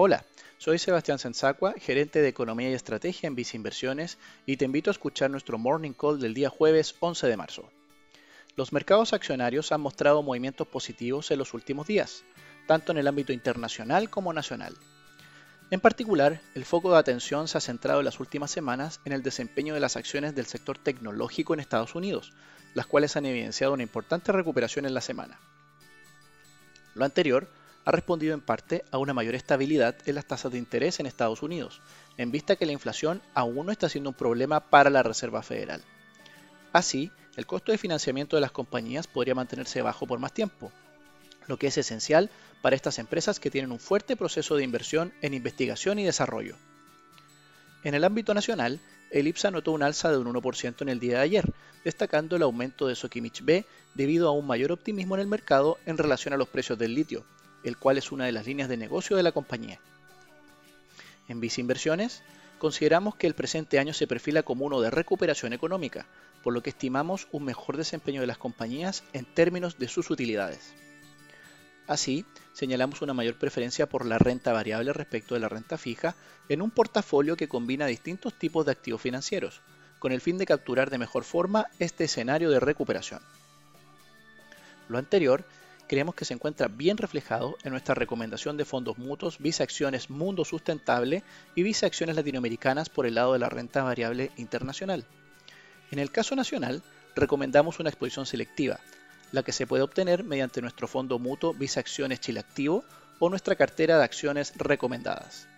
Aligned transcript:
Hola, 0.00 0.24
soy 0.58 0.78
Sebastián 0.78 1.18
Sensacua, 1.18 1.74
gerente 1.76 2.22
de 2.22 2.28
Economía 2.28 2.70
y 2.70 2.72
Estrategia 2.72 3.26
en 3.26 3.34
Visa 3.34 3.56
Inversiones 3.56 4.16
y 4.46 4.56
te 4.56 4.64
invito 4.64 4.90
a 4.90 4.92
escuchar 4.92 5.28
nuestro 5.28 5.58
Morning 5.58 5.90
Call 5.90 6.20
del 6.20 6.34
día 6.34 6.50
jueves 6.50 6.94
11 7.00 7.26
de 7.26 7.36
marzo. 7.36 7.68
Los 8.54 8.72
mercados 8.72 9.12
accionarios 9.12 9.72
han 9.72 9.80
mostrado 9.80 10.22
movimientos 10.22 10.68
positivos 10.68 11.32
en 11.32 11.40
los 11.40 11.52
últimos 11.52 11.88
días, 11.88 12.22
tanto 12.68 12.92
en 12.92 12.98
el 12.98 13.08
ámbito 13.08 13.32
internacional 13.32 14.08
como 14.08 14.32
nacional. 14.32 14.76
En 15.72 15.80
particular, 15.80 16.40
el 16.54 16.64
foco 16.64 16.92
de 16.92 16.98
atención 16.98 17.48
se 17.48 17.58
ha 17.58 17.60
centrado 17.60 17.98
en 17.98 18.04
las 18.04 18.20
últimas 18.20 18.52
semanas 18.52 19.00
en 19.04 19.12
el 19.12 19.24
desempeño 19.24 19.74
de 19.74 19.80
las 19.80 19.96
acciones 19.96 20.32
del 20.32 20.46
sector 20.46 20.78
tecnológico 20.78 21.54
en 21.54 21.60
Estados 21.60 21.96
Unidos, 21.96 22.32
las 22.72 22.86
cuales 22.86 23.16
han 23.16 23.26
evidenciado 23.26 23.72
una 23.72 23.82
importante 23.82 24.30
recuperación 24.30 24.86
en 24.86 24.94
la 24.94 25.00
semana. 25.00 25.40
Lo 26.94 27.04
anterior 27.04 27.48
ha 27.88 27.90
respondido 27.90 28.34
en 28.34 28.42
parte 28.42 28.84
a 28.90 28.98
una 28.98 29.14
mayor 29.14 29.34
estabilidad 29.34 29.96
en 30.04 30.14
las 30.14 30.26
tasas 30.26 30.52
de 30.52 30.58
interés 30.58 31.00
en 31.00 31.06
Estados 31.06 31.42
Unidos, 31.42 31.80
en 32.18 32.30
vista 32.30 32.54
que 32.54 32.66
la 32.66 32.72
inflación 32.72 33.22
aún 33.32 33.64
no 33.64 33.72
está 33.72 33.88
siendo 33.88 34.10
un 34.10 34.14
problema 34.14 34.60
para 34.60 34.90
la 34.90 35.02
Reserva 35.02 35.42
Federal. 35.42 35.82
Así, 36.74 37.10
el 37.36 37.46
costo 37.46 37.72
de 37.72 37.78
financiamiento 37.78 38.36
de 38.36 38.42
las 38.42 38.52
compañías 38.52 39.06
podría 39.06 39.34
mantenerse 39.34 39.80
bajo 39.80 40.06
por 40.06 40.18
más 40.18 40.34
tiempo, 40.34 40.70
lo 41.46 41.56
que 41.56 41.68
es 41.68 41.78
esencial 41.78 42.28
para 42.60 42.76
estas 42.76 42.98
empresas 42.98 43.40
que 43.40 43.50
tienen 43.50 43.72
un 43.72 43.80
fuerte 43.80 44.16
proceso 44.16 44.54
de 44.54 44.64
inversión 44.64 45.14
en 45.22 45.32
investigación 45.32 45.98
y 45.98 46.04
desarrollo. 46.04 46.56
En 47.84 47.94
el 47.94 48.04
ámbito 48.04 48.34
nacional, 48.34 48.80
el 49.10 49.28
IPSA 49.28 49.50
notó 49.50 49.72
un 49.72 49.82
alza 49.82 50.10
de 50.10 50.18
un 50.18 50.26
1% 50.26 50.82
en 50.82 50.90
el 50.90 51.00
día 51.00 51.16
de 51.16 51.22
ayer, 51.22 51.54
destacando 51.86 52.36
el 52.36 52.42
aumento 52.42 52.86
de 52.86 52.96
Sokimich 52.96 53.42
B 53.42 53.64
debido 53.94 54.28
a 54.28 54.32
un 54.32 54.46
mayor 54.46 54.72
optimismo 54.72 55.14
en 55.14 55.22
el 55.22 55.26
mercado 55.26 55.78
en 55.86 55.96
relación 55.96 56.34
a 56.34 56.36
los 56.36 56.48
precios 56.48 56.78
del 56.78 56.94
litio, 56.94 57.24
el 57.64 57.76
cual 57.76 57.98
es 57.98 58.12
una 58.12 58.26
de 58.26 58.32
las 58.32 58.46
líneas 58.46 58.68
de 58.68 58.76
negocio 58.76 59.16
de 59.16 59.22
la 59.22 59.32
compañía. 59.32 59.80
En 61.28 61.40
Visa 61.40 61.60
Inversiones, 61.60 62.22
consideramos 62.58 63.16
que 63.16 63.26
el 63.26 63.34
presente 63.34 63.78
año 63.78 63.92
se 63.92 64.06
perfila 64.06 64.42
como 64.42 64.64
uno 64.64 64.80
de 64.80 64.90
recuperación 64.90 65.52
económica, 65.52 66.06
por 66.42 66.52
lo 66.54 66.62
que 66.62 66.70
estimamos 66.70 67.28
un 67.32 67.44
mejor 67.44 67.76
desempeño 67.76 68.20
de 68.20 68.26
las 68.26 68.38
compañías 68.38 69.04
en 69.12 69.24
términos 69.24 69.78
de 69.78 69.88
sus 69.88 70.10
utilidades. 70.10 70.72
Así, 71.86 72.26
señalamos 72.52 73.00
una 73.00 73.14
mayor 73.14 73.38
preferencia 73.38 73.88
por 73.88 74.04
la 74.04 74.18
renta 74.18 74.52
variable 74.52 74.92
respecto 74.92 75.34
de 75.34 75.40
la 75.40 75.48
renta 75.48 75.78
fija 75.78 76.14
en 76.48 76.60
un 76.60 76.70
portafolio 76.70 77.36
que 77.36 77.48
combina 77.48 77.86
distintos 77.86 78.38
tipos 78.38 78.66
de 78.66 78.72
activos 78.72 79.00
financieros, 79.00 79.62
con 79.98 80.12
el 80.12 80.20
fin 80.20 80.38
de 80.38 80.46
capturar 80.46 80.90
de 80.90 80.98
mejor 80.98 81.24
forma 81.24 81.66
este 81.78 82.04
escenario 82.04 82.50
de 82.50 82.60
recuperación. 82.60 83.20
Lo 84.88 84.98
anterior 84.98 85.44
creemos 85.88 86.14
que 86.14 86.24
se 86.24 86.34
encuentra 86.34 86.68
bien 86.68 86.98
reflejado 86.98 87.56
en 87.64 87.72
nuestra 87.72 87.94
recomendación 87.94 88.56
de 88.56 88.64
fondos 88.64 88.98
mutuos 88.98 89.38
Visa 89.38 89.64
Acciones 89.64 90.10
Mundo 90.10 90.44
Sustentable 90.44 91.24
y 91.54 91.62
Visa 91.62 91.86
Acciones 91.86 92.14
Latinoamericanas 92.14 92.90
por 92.90 93.06
el 93.06 93.14
lado 93.14 93.32
de 93.32 93.40
la 93.40 93.48
renta 93.48 93.82
variable 93.82 94.30
internacional. 94.36 95.04
En 95.90 95.98
el 95.98 96.12
caso 96.12 96.36
nacional, 96.36 96.82
recomendamos 97.16 97.80
una 97.80 97.88
exposición 97.88 98.26
selectiva, 98.26 98.78
la 99.32 99.42
que 99.42 99.52
se 99.52 99.66
puede 99.66 99.82
obtener 99.82 100.22
mediante 100.22 100.60
nuestro 100.60 100.86
fondo 100.86 101.18
mutuo 101.18 101.54
Visa 101.54 101.80
Acciones 101.80 102.20
Chile 102.20 102.40
Activo 102.40 102.84
o 103.18 103.30
nuestra 103.30 103.56
cartera 103.56 103.98
de 103.98 104.04
acciones 104.04 104.52
recomendadas. 104.56 105.48